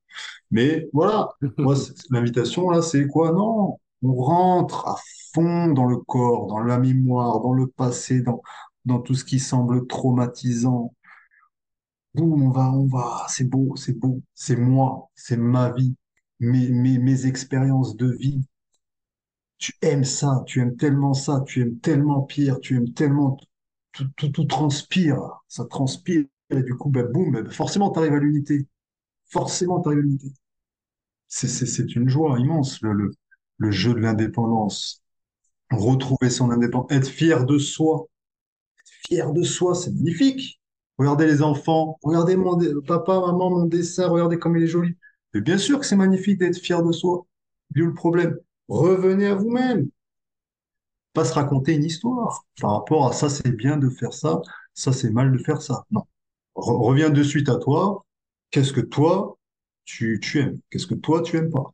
[0.52, 1.76] Mais voilà, moi,
[2.12, 3.32] l'invitation, là, c'est quoi?
[3.34, 4.98] Non, on rentre à
[5.34, 8.42] fond dans le corps, dans la mémoire, dans le passé, dans,
[8.86, 10.94] dans tout ce qui semble traumatisant.
[12.14, 15.96] Boum, on va, on va, c'est beau, c'est beau, c'est moi, c'est ma vie,
[16.40, 18.42] mes, mes, mes expériences de vie.
[19.60, 23.38] Tu aimes ça, tu aimes tellement ça, tu aimes tellement pire, tu aimes tellement
[23.94, 28.68] tout, transpire, ça transpire, et du coup, ben, boum, ben, forcément, tu arrives à l'unité.
[29.26, 30.34] Forcément, tu à l'unité.
[31.28, 33.12] C'est, une joie immense, le,
[33.72, 35.02] jeu de l'indépendance.
[35.72, 38.08] Retrouver son indépendance, être fier de soi.
[39.08, 40.60] Fier de soi, c'est magnifique.
[40.98, 44.98] Regardez les enfants, regardez mon papa, maman, mon dessin, regardez comme il est joli.
[45.34, 47.26] Bien sûr que c'est magnifique d'être fier de soi.
[47.72, 48.38] D'où le problème.
[48.68, 49.88] Revenez à vous-même.
[51.14, 54.42] Pas se raconter une histoire par rapport à ça, c'est bien de faire ça,
[54.74, 55.86] ça, c'est mal de faire ça.
[55.92, 56.02] Non.
[56.56, 58.06] Re- reviens de suite à toi.
[58.52, 59.38] Qu'est-ce que toi,
[59.86, 60.60] tu, tu aimes?
[60.72, 61.74] Qu'est-ce que toi, tu aimes pas?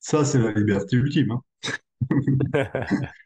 [0.00, 1.30] Ça, c'est la liberté ultime.
[1.30, 1.42] hein.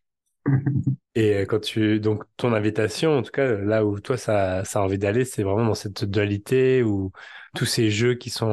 [1.15, 4.81] Et euh, quand tu donc ton invitation, en tout cas là où toi ça ça
[4.81, 7.13] a envie d'aller, c'est vraiment dans cette dualité où
[7.55, 8.47] tous ces jeux qui sont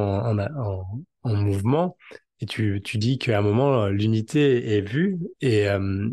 [1.24, 1.98] en mouvement.
[2.42, 6.10] Et tu tu dis qu'à un moment euh, l'unité est vue et euh,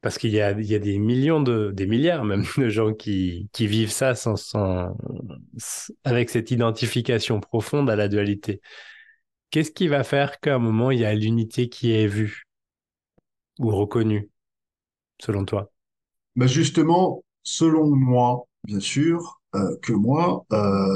[0.00, 3.66] parce qu'il y y a des millions de des milliards même de gens qui qui
[3.66, 4.96] vivent ça sans sans
[6.04, 8.60] avec cette identification profonde à la dualité.
[9.50, 12.44] Qu'est-ce qui va faire qu'à un moment il y a l'unité qui est vue
[13.58, 14.30] ou reconnue
[15.20, 15.70] selon toi?
[16.36, 20.44] Bah justement, selon moi, bien sûr, euh, que moi,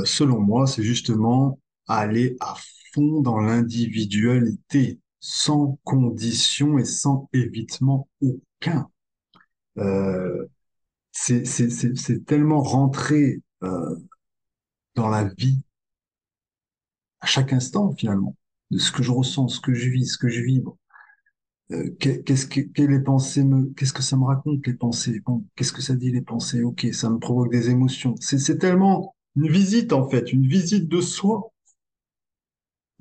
[0.05, 2.55] selon moi, c'est justement aller à
[3.00, 8.88] dans l'individualité, sans condition et sans évitement aucun.
[9.78, 10.46] Euh,
[11.12, 13.96] c'est tellement rentré euh,
[14.94, 15.62] dans la vie
[17.20, 18.37] à chaque instant finalement,
[18.70, 20.76] de ce que je ressens, ce que je vis, ce que je vibre.
[21.72, 25.22] Euh, qu'est- qu'est-ce que, les pensées me, qu'est-ce que ça me raconte les pensées?
[25.57, 26.62] Qu'est-ce que ça dit les pensées?
[26.64, 28.14] Ok, ça me provoque des émotions.
[28.20, 31.51] C'est tellement une visite en fait, une visite de soi.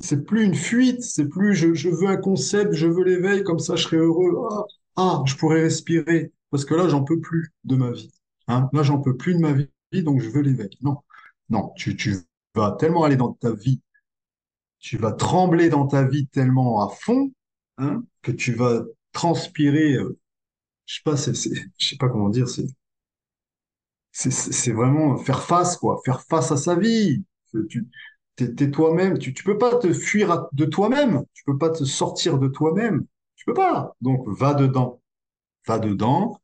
[0.02, 3.76] C'est plus une fuite, c'est plus je, veux un concept, je veux l'éveil, comme ça
[3.76, 4.34] je serai heureux.
[4.52, 4.64] Ah,
[4.98, 6.32] ah, je pourrais respirer.
[6.50, 8.12] Parce que là, j'en peux plus de ma vie.
[8.48, 8.70] Hein?
[8.74, 10.70] Là, j'en peux plus de ma vie, donc je veux l'éveil.
[10.82, 10.98] Non,
[11.50, 12.18] non, tu, tu
[12.56, 13.82] vas tellement aller dans ta vie
[14.82, 17.32] tu vas trembler dans ta vie tellement à fond
[17.78, 18.84] hein, que tu vas
[19.14, 19.94] transpirer.
[19.94, 20.18] euh,
[20.86, 22.50] je sais pas, je sais pas comment dire.
[22.50, 22.66] C'est,
[24.12, 26.02] c'est, vraiment faire face, quoi.
[26.04, 27.24] Faire face à sa vie.
[28.56, 29.18] T'es, toi-même.
[29.18, 31.24] Tu, tu peux pas te fuir de toi-même.
[31.34, 33.06] Tu peux pas te sortir de toi-même.
[33.36, 33.96] Tu peux pas.
[34.02, 35.02] Donc va dedans.
[35.68, 36.40] Va dedans.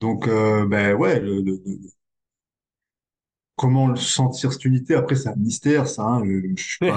[0.00, 1.62] Donc euh, ben ouais, le, le-
[3.56, 4.94] comment sentir cette unité?
[4.94, 6.02] Après, c'est un mystère, ça.
[6.04, 6.24] Hein.
[6.24, 6.90] Je, je, vais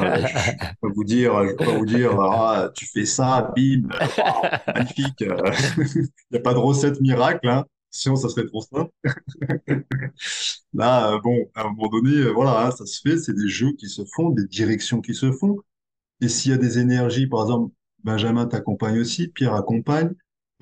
[0.81, 3.83] pas vous dire, je pas vous dire, tu fais ça, bim,
[4.17, 5.21] wow, magnifique.
[5.21, 7.65] Il n'y a pas de recette miracle, hein.
[7.91, 8.91] Sinon, ça serait trop simple.
[10.73, 13.17] Là, euh, bon, à un moment donné, euh, voilà, hein, ça se fait.
[13.17, 15.57] C'est des jeux qui se font, des directions qui se font.
[16.21, 17.73] Et s'il y a des énergies, par exemple,
[18.03, 20.13] Benjamin t'accompagne aussi, Pierre accompagne.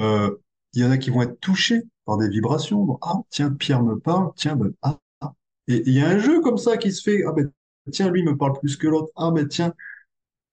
[0.01, 0.35] Euh,
[0.73, 2.99] il y en a qui vont être touchés par des vibrations.
[3.01, 4.99] Ah, tiens, Pierre me parle, tiens, ben, ah,
[5.67, 7.23] et il y a un jeu comme ça qui se fait.
[7.27, 7.51] Ah ben
[7.91, 9.11] tiens, lui me parle plus que l'autre.
[9.15, 9.73] Ah ben tiens.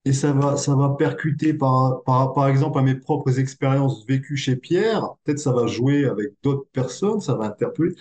[0.05, 4.35] Et ça va, ça va percuter par, par, par exemple à mes propres expériences vécues
[4.35, 5.07] chez Pierre.
[5.23, 7.95] Peut-être ça va jouer avec d'autres personnes, ça va interpeller.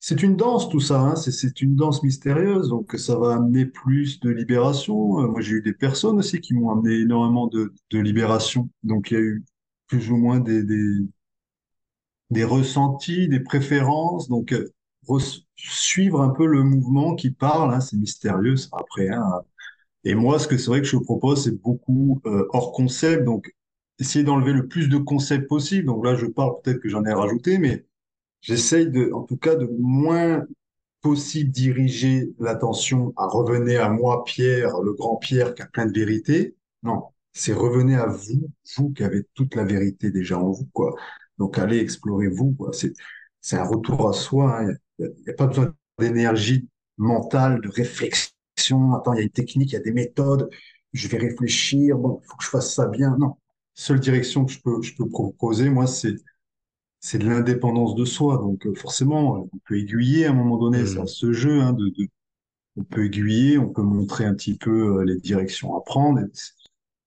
[0.00, 1.16] C'est une danse tout ça, hein.
[1.16, 5.20] C'est, une danse mystérieuse, donc ça va amener plus de libération.
[5.20, 8.68] Euh, moi j'ai eu des personnes aussi qui m'ont amené énormément de, de libération.
[8.82, 9.44] Donc il y a eu
[9.86, 10.64] plus ou moins des,
[12.30, 14.28] des, ressentis, des préférences.
[14.28, 14.72] Donc euh,
[15.56, 19.08] suivre un peu le mouvement qui parle, hein, c'est mystérieux, après.
[19.08, 19.42] Hein.
[20.04, 23.54] Et moi, ce que c'est vrai que je propose, c'est beaucoup euh, hors concept, donc
[23.98, 25.86] essayer d'enlever le plus de concepts possible.
[25.86, 27.86] Donc là, je parle peut-être que j'en ai rajouté, mais
[28.40, 30.44] j'essaye de, en tout cas, de moins
[31.02, 35.92] possible diriger l'attention à revenir à moi, Pierre, le grand Pierre qui a plein de
[35.92, 36.56] vérités.
[36.82, 40.94] Non, c'est revenez à vous, vous qui avez toute la vérité déjà en vous, quoi.
[41.38, 42.72] Donc allez explorer vous, quoi.
[42.72, 42.92] C'est
[43.42, 44.60] c'est un retour à soi.
[44.60, 44.74] Hein.
[44.98, 48.31] Il n'y a, pas besoin d'énergie mentale, de réflexion.
[48.94, 50.48] Attends, il y a une technique, il y a des méthodes.
[50.92, 51.98] Je vais réfléchir.
[51.98, 53.16] Bon, il faut que je fasse ça bien.
[53.18, 53.36] Non.
[53.74, 56.16] Seule direction que je peux, je peux proposer, moi, c'est
[57.02, 58.38] c'est de l'indépendance de soi.
[58.38, 61.06] Donc euh, forcément, on peut aiguiller à un moment donné, c'est mmh.
[61.08, 62.08] ce jeu hein, de, de,
[62.76, 66.20] on peut aiguiller, on peut montrer un petit peu euh, les directions à prendre,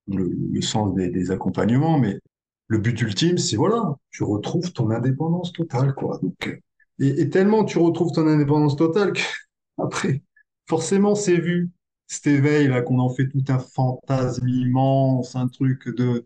[0.08, 2.20] le, le sens des, des, accompagnements, mais
[2.68, 6.20] le but ultime, c'est voilà, tu retrouves ton indépendance totale, quoi.
[6.22, 6.60] Donc, euh,
[7.00, 9.22] et, tellement tu retrouves ton indépendance totale que
[9.78, 10.22] après,
[10.68, 11.72] forcément, c'est vu.
[12.08, 16.24] Cet éveil là, qu'on en fait tout un fantasme immense, un truc de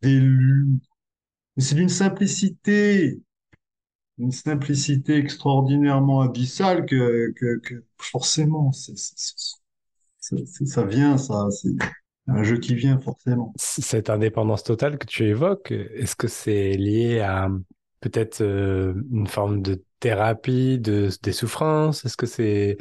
[0.00, 0.66] d'élu.
[1.56, 3.20] Mais c'est d'une simplicité,
[4.18, 8.96] une simplicité extraordinairement abyssale que, que, que forcément, c'est,
[10.66, 11.48] ça vient, ça.
[11.50, 11.74] C'est
[12.26, 13.52] un jeu qui vient forcément.
[13.56, 17.48] Cette indépendance totale que tu évoques, est-ce que c'est lié à
[18.00, 22.04] peut-être euh, une forme de thérapie de, des souffrances?
[22.04, 22.76] Est-ce que c'est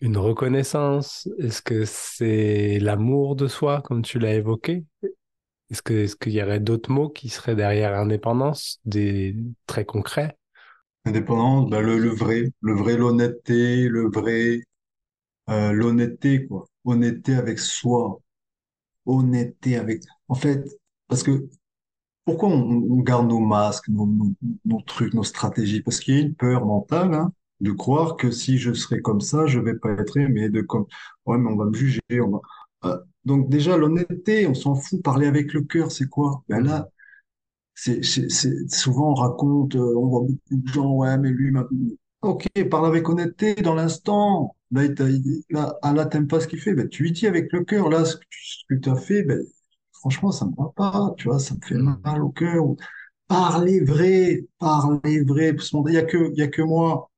[0.00, 1.28] une reconnaissance?
[1.38, 4.84] Est-ce que c'est l'amour de soi, comme tu l'as évoqué?
[5.70, 10.36] Est-ce qu'il y aurait d'autres mots qui seraient derrière indépendance, des très concrets?
[11.04, 14.60] Indépendance, bah le, le, vrai, le vrai, l'honnêteté, le vrai,
[15.50, 18.20] euh, l'honnêteté quoi, honnêteté avec soi,
[19.06, 20.02] honnêteté avec.
[20.28, 20.64] En fait,
[21.08, 21.48] parce que
[22.24, 24.08] pourquoi on, garde nos masques, nos,
[24.64, 25.82] nos, trucs, nos stratégies?
[25.82, 27.32] Parce qu'il y a une peur mentale, hein,
[27.64, 30.86] de croire que si je serais comme ça, je vais pas être aimé, de comme,
[31.26, 32.40] ouais, mais on va me juger, on va...
[32.84, 36.44] Euh, donc déjà, l'honnêteté, on s'en fout, parler avec le cœur, c'est quoi?
[36.48, 36.88] Ben là,
[37.74, 38.02] c'est,
[38.70, 41.52] souvent on raconte, euh, on voit beaucoup de gens, ouais, mais lui,
[42.22, 44.56] ok, parle avec honnêteté dans l'instant.
[44.70, 44.84] Là,
[45.50, 47.88] là, ah, là t'aimes pas ce qu'il fait, ben, tu lui dis avec le cœur,
[47.90, 48.16] là, ce
[48.68, 49.40] que tu as fait, ben,
[49.92, 52.64] franchement, ça me va pas, tu vois, ça me fait mal au cœur.
[53.28, 55.56] Parlez vrai, parlez vrai.
[55.56, 57.10] Il n'y a il y a que moi.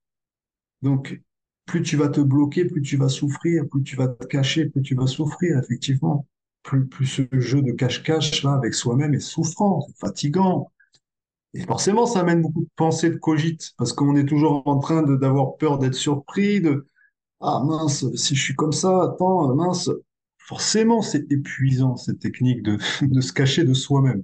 [0.87, 1.21] Donc,
[1.65, 4.83] plus tu vas te bloquer, plus tu vas souffrir, plus tu vas te cacher, plus
[4.83, 6.29] tu vas souffrir, effectivement.
[6.63, 10.71] Plus, plus ce jeu de cache-cache, là, avec soi-même est souffrant, c'est fatigant.
[11.55, 15.03] Et forcément, ça amène beaucoup de pensées de cogite, parce qu'on est toujours en train
[15.03, 16.87] d'avoir peur d'être surpris, de,
[17.41, 19.91] ah mince, si je suis comme ça, attends, mince,
[20.39, 24.23] forcément, c'est épuisant, cette technique de, de se cacher de soi-même.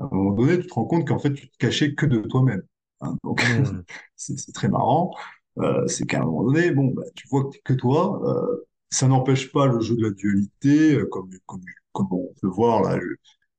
[0.00, 2.18] À un moment donné, tu te rends compte qu'en fait, tu te cachais que de
[2.22, 2.62] toi-même.
[3.02, 3.16] Hein.
[3.22, 3.84] donc, mmh.
[4.16, 5.14] c'est très marrant.
[5.58, 8.20] Euh, c'est qu'à un moment donné, bon, bah, tu vois que toi.
[8.24, 11.60] Euh, ça n'empêche pas le jeu de la dualité, euh, comme, comme,
[11.92, 12.98] comme on peut voir là,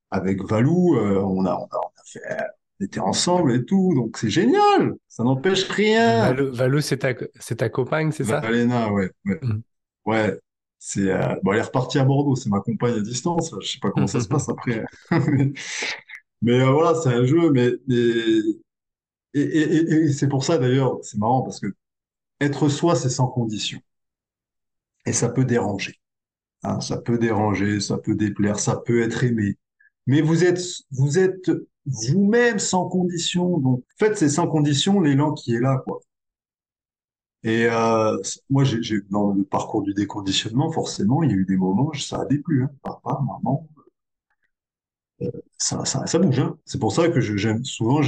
[0.09, 2.21] avec Valou, on a, on a, on a fait,
[2.79, 4.95] on était ensemble et tout, donc c'est génial.
[5.09, 6.33] Ça n'empêche rien.
[6.33, 8.39] Valou, c'est ta, c'est ta compagne, c'est ça?
[8.39, 9.39] Valena, ouais, ouais.
[9.41, 9.61] Mmh.
[10.05, 10.39] Ouais,
[10.79, 13.53] c'est euh, bon, elle est repartie à Bordeaux, c'est ma compagne à distance.
[13.61, 14.85] Je sais pas comment ça se passe après.
[15.11, 15.51] mais,
[16.41, 17.51] mais euh, voilà, c'est un jeu.
[17.51, 18.41] Mais, et,
[19.33, 21.67] et, et, et c'est pour ça d'ailleurs, c'est marrant parce que
[22.41, 23.79] être soi, c'est sans condition.
[25.05, 25.95] Et ça peut déranger.
[26.63, 29.57] Hein, ça peut déranger, ça peut déplaire, ça peut être aimé.
[30.07, 31.51] Mais vous êtes, vous êtes
[31.85, 33.57] vous-même sans condition.
[33.59, 35.99] Donc, en fait, c'est sans condition l'élan qui est là, quoi.
[37.43, 38.17] Et euh,
[38.49, 38.63] moi,
[39.09, 42.63] dans le parcours du déconditionnement, forcément, il y a eu des moments, ça a déplu.
[42.63, 42.71] Hein.
[42.83, 43.67] Papa, maman,
[45.57, 46.39] ça, bouge.
[46.39, 46.57] Hein.
[46.65, 48.01] C'est pour ça que j'aime souvent,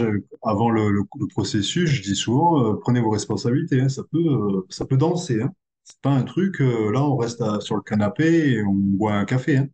[0.43, 3.81] avant le, processus, je dis souvent, euh, prenez vos responsabilités.
[3.81, 3.89] hein.
[3.89, 5.41] Ça peut, euh, ça peut danser.
[5.41, 5.53] Hein.
[5.83, 9.25] C'est pas un truc, euh, là, on reste sur le canapé et on boit un
[9.25, 9.57] café.
[9.57, 9.69] Hein.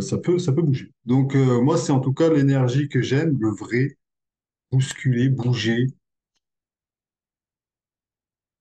[0.00, 0.92] Ça peut, bouger.
[1.06, 3.96] Donc, moi, c'est en tout cas l'énergie que j'aime, le vrai,
[4.70, 5.86] bousculer, bouger,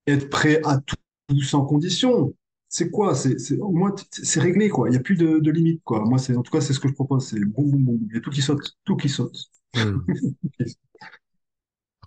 [0.07, 2.33] être prêt à tout sans condition.
[2.75, 3.15] C'est quoi?
[3.15, 4.89] C'est, au moins, c'est réglé, quoi.
[4.89, 6.03] Il n'y a plus de, limite, quoi.
[6.03, 7.25] Moi, c'est, en tout cas, c'est ce que je propose.
[7.25, 7.99] C'est boum, boum, boum.
[8.09, 8.75] Il y a tout qui saute.
[8.83, 9.37] Tout qui saute.
[9.73, 9.99] Hmm.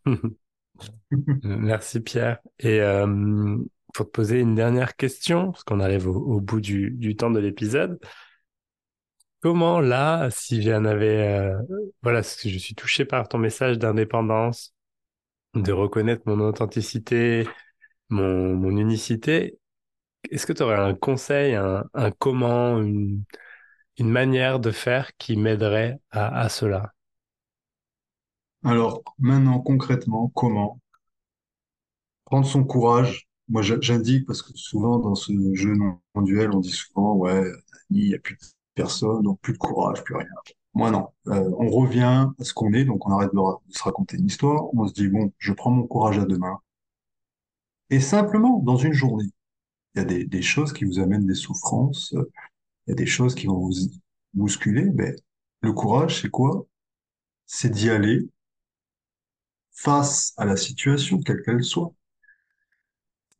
[1.42, 2.40] Merci Pierre.
[2.58, 3.56] Et euh,
[3.94, 7.40] pour te poser une dernière question, parce qu'on arrive au, bout du, du temps de
[7.40, 7.98] l'épisode,
[9.40, 11.58] comment là, si j'en avais, euh,
[12.02, 14.74] voilà, je suis touché par ton message d'indépendance,
[15.54, 17.48] de reconnaître mon authenticité,
[18.10, 19.58] mon unicité,
[20.30, 21.84] est-ce que tu aurais un conseil, un,
[22.18, 23.24] comment, une,
[24.00, 26.92] manière de faire qui m'aiderait à, cela?
[28.64, 30.80] Alors, maintenant, concrètement, comment
[32.24, 33.28] prendre son courage?
[33.48, 37.42] Moi, j'indique, parce que souvent, dans ce jeu non duel, on dit souvent, ouais,
[37.90, 38.40] il n'y a plus de
[38.74, 40.26] personne, donc plus de courage, plus rien.
[40.74, 41.08] Moi, non.
[41.28, 44.26] Euh, on revient à ce qu'on est, donc on arrête de, de se raconter une
[44.26, 44.72] histoire.
[44.74, 46.60] On se dit, bon, je prends mon courage à deux mains.
[47.90, 49.30] Et simplement, dans une journée,
[49.98, 52.30] il y a des, choses qui vous amènent des souffrances, euh,
[52.86, 53.72] il y a des choses qui vont vous
[54.34, 54.84] bousculer.
[54.94, 55.14] Mais
[55.60, 56.66] le courage, c'est quoi?
[57.46, 58.28] C'est d'y aller
[59.72, 61.92] face à la situation, quelle qu'elle soit.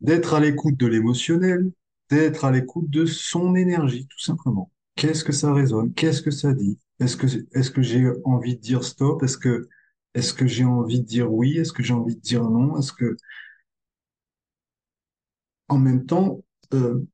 [0.00, 1.70] D'être à l'écoute de l'émotionnel,
[2.10, 4.70] d'être à l'écoute de son énergie, tout simplement.
[4.96, 5.92] Qu'est-ce que ça résonne?
[5.94, 6.78] Qu'est-ce que ça dit?
[7.00, 9.22] Est-ce que, j'ai envie de dire stop?
[9.22, 9.68] Est-ce que,
[10.14, 11.58] que j'ai envie de dire oui?
[11.58, 12.78] Est-ce que j'ai envie de dire non?
[12.78, 13.16] Est-ce que,
[15.68, 16.42] en même temps,
[16.74, 17.06] euh,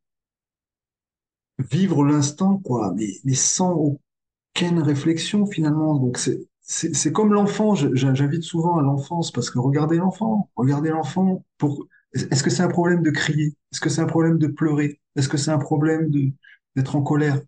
[1.58, 5.96] vivre l'instant, quoi, mais, sans aucune réflexion, finalement.
[5.96, 7.74] Donc, c'est, c'est, comme l'enfant.
[7.74, 12.68] J'invite souvent à l'enfance parce que regardez l'enfant, regardez l'enfant pour, est-ce que c'est un
[12.68, 13.54] problème de crier?
[13.72, 15.00] Est-ce que c'est un problème de pleurer?
[15.16, 16.30] Est-ce que c'est un problème de,
[16.76, 17.40] d'être en colère?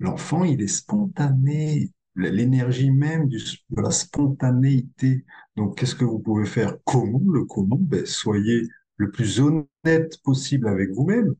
[0.00, 3.38] L'enfant, il est spontané, l'énergie même de
[3.76, 5.24] la spontanéité.
[5.56, 6.76] Donc, qu'est-ce que vous pouvez faire?
[6.84, 7.20] Comment?
[7.32, 7.78] Le comment?
[7.80, 11.34] Ben, soyez le plus honnête possible avec vous-même,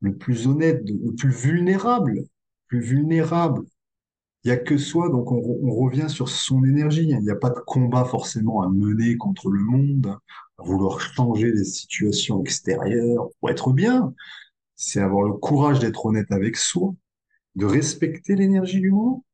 [0.00, 2.24] le plus honnête, le plus vulnérable,
[2.68, 3.62] plus vulnérable.
[4.44, 7.08] Il n'y a que soi, donc on, on revient sur son énergie.
[7.08, 10.16] Il n'y a pas de combat forcément à mener contre le monde,
[10.58, 14.14] à vouloir changer les situations extérieures pour être bien.
[14.76, 16.94] C'est avoir le courage d'être honnête avec soi,
[17.56, 19.24] de respecter l'énergie du moment.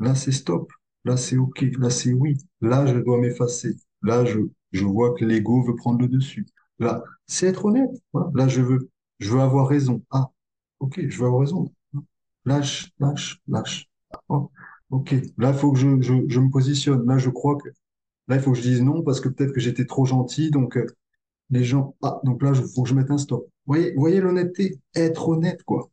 [0.00, 0.72] Là, c'est stop.
[1.04, 1.64] Là, c'est OK.
[1.78, 2.38] Là, c'est oui.
[2.60, 3.76] Là, je dois m'effacer.
[4.02, 4.40] Là, je,
[4.76, 6.46] je vois que l'ego veut prendre le dessus.
[6.78, 7.90] Là, c'est être honnête.
[8.12, 8.30] Voilà.
[8.34, 10.02] Là, je veux, je veux avoir raison.
[10.10, 10.30] Ah,
[10.80, 11.72] OK, je veux avoir raison.
[12.44, 13.88] Lâche, lâche, lâche.
[14.28, 14.50] Oh,
[14.90, 15.14] OK.
[15.38, 17.06] Là, il faut que je, je, je me positionne.
[17.06, 17.68] Là, je crois que,
[18.28, 20.50] là, il faut que je dise non parce que peut-être que j'étais trop gentil.
[20.50, 20.86] Donc, euh,
[21.50, 23.44] les gens, ah, donc là, il faut que je mette un stop.
[23.66, 24.80] Vous voyez, voyez l'honnêteté?
[24.94, 25.90] Être honnête, quoi.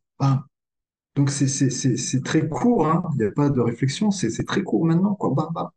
[1.16, 3.02] Donc c'est très court, hein.
[3.14, 5.30] Il n'y a pas de réflexion, c'est très court maintenant, quoi.
[5.30, 5.68] Bam, bam.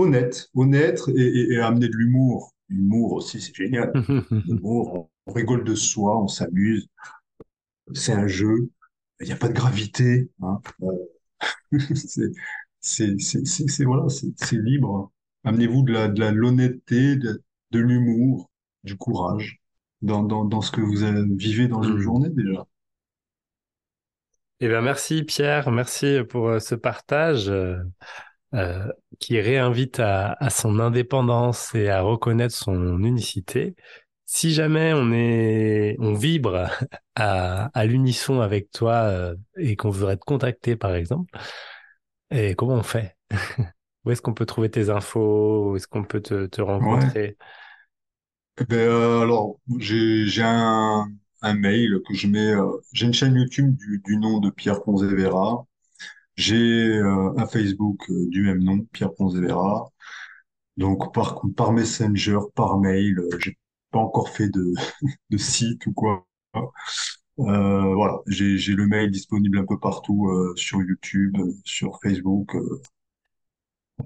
[0.00, 2.54] Honnête, honnête et, et- et amener de l'humour.
[2.68, 3.94] L'humour aussi, c'est génial.
[4.46, 6.88] L'humour, on, rigole de soi, on s'amuse,
[7.94, 8.70] c'est un jeu,
[9.20, 10.60] il n'y a pas de gravité, hein.
[10.82, 10.88] Euh,
[12.80, 15.12] c'est voilà, c'est libre.
[15.44, 18.50] Amenez-vous de la de l'honnêteté, de, de l'humour,
[18.84, 19.60] du courage
[20.02, 22.00] dans, dans dans ce que vous vivez dans une Hmm.
[22.00, 22.66] journée déjà.
[24.60, 27.50] Eh bien, merci Pierre, merci pour euh, ce partage
[28.54, 28.86] euh,
[29.18, 33.76] qui réinvite à, à son indépendance et à reconnaître son unicité.
[34.26, 36.68] Si jamais on est, on vibre
[37.14, 41.38] à, à l'unisson avec toi euh, et qu'on voudrait te contacter par exemple,
[42.30, 43.16] et comment on fait?
[44.04, 45.72] Où est-ce qu'on peut trouver tes infos?
[45.72, 47.36] Où est-ce qu'on peut te, rencontrer?
[48.60, 51.10] Eh ben, euh, alors, j'ai un,
[51.42, 52.54] un mail que je mets.
[52.92, 55.66] j'ai une chaîne YouTube du, du nom de Pierre Ponzevera.
[56.40, 56.56] J'ai
[56.98, 59.90] euh, un Facebook euh, du même nom, Pierre Ponzevera.
[60.76, 63.58] Donc, par, par Messenger, par mail, euh, j'ai
[63.90, 64.74] pas encore fait de,
[65.30, 66.26] de site ou quoi.
[67.38, 72.54] Euh, voilà, j'ai le mail disponible un peu partout euh, sur YouTube, sur Facebook.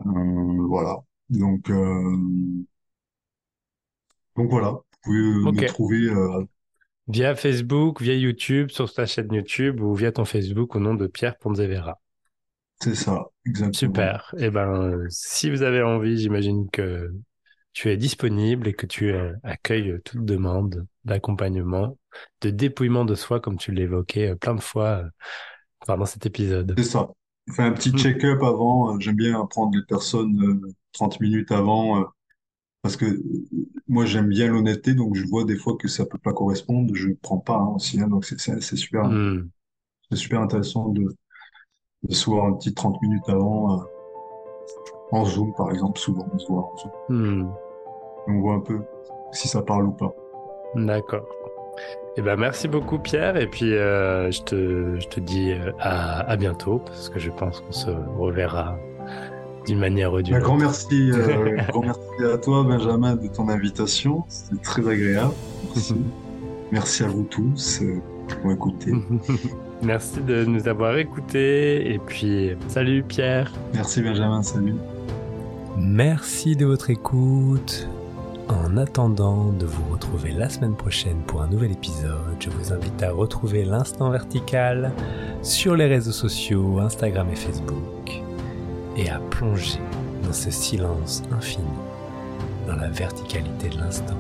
[0.07, 0.97] euh, voilà.
[1.31, 1.71] Donc,
[4.37, 6.11] donc voilà, vous pouvez me trouver.
[7.09, 11.07] Via Facebook, via YouTube, sur ta chaîne YouTube ou via ton Facebook au nom de
[11.07, 11.99] Pierre Ponzevera.
[12.85, 14.13] C'est ça, exactement.
[14.13, 14.33] Super.
[14.39, 17.13] Eh ben, euh, si vous avez envie, j'imagine que
[17.73, 21.99] tu es disponible et que tu euh, accueilles toute demande d'accompagnement,
[22.43, 25.11] de dépouillement de soi, comme tu l'évoquais euh, plein de fois euh,
[25.87, 26.79] pendant cet épisode.
[26.79, 27.11] C'est ça.
[27.53, 27.97] fais un petit Hmm.
[27.97, 28.95] check-up avant.
[28.97, 30.61] Euh, J'aime bien prendre les personnes euh,
[30.93, 32.05] 30 minutes avant euh,
[32.83, 33.23] parce que euh,
[33.89, 37.09] moi j'aime bien l'honnêteté, donc je vois des fois que ça peut pas correspondre, je
[37.11, 38.01] ne prends pas hein, aussi.
[38.01, 38.09] hein.
[38.09, 38.39] donc c'est
[38.77, 39.51] super, Hmm.
[40.11, 41.15] c'est super intéressant de,
[42.27, 43.79] voir un petit 30 minutes avant euh,
[45.13, 45.99] en Zoom par exemple.
[45.99, 46.93] Souvent on se voit en Zoom.
[47.09, 47.51] Hmm.
[48.29, 48.81] On voit un peu
[49.33, 50.15] si ça parle ou pas.
[50.75, 51.25] D'accord.
[52.17, 53.37] Eh ben, merci beaucoup, Pierre.
[53.37, 57.31] Et puis, euh, je te, je te dis euh, à, à bientôt parce que je
[57.31, 58.77] pense qu'on se reverra
[59.67, 60.65] d'une manière ou d'une Un grand autre.
[60.65, 64.25] merci, euh, grand merci à toi Benjamin de ton invitation.
[64.29, 65.35] C'était très agréable.
[65.75, 65.97] Merci.
[66.73, 67.83] Merci à vous tous
[68.43, 68.93] pour écouter.
[69.83, 71.93] Merci de nous avoir écoutés.
[71.93, 73.53] Et puis, salut, Pierre.
[73.75, 74.75] Merci Benjamin, salut.
[75.77, 77.89] Merci de votre écoute.
[78.49, 83.03] En attendant de vous retrouver la semaine prochaine pour un nouvel épisode, je vous invite
[83.03, 84.93] à retrouver l'instant vertical
[85.43, 88.23] sur les réseaux sociaux, Instagram et Facebook,
[88.99, 89.81] et à plonger
[90.25, 91.65] dans ce silence infini,
[92.67, 94.19] dans la verticalité de l'instant.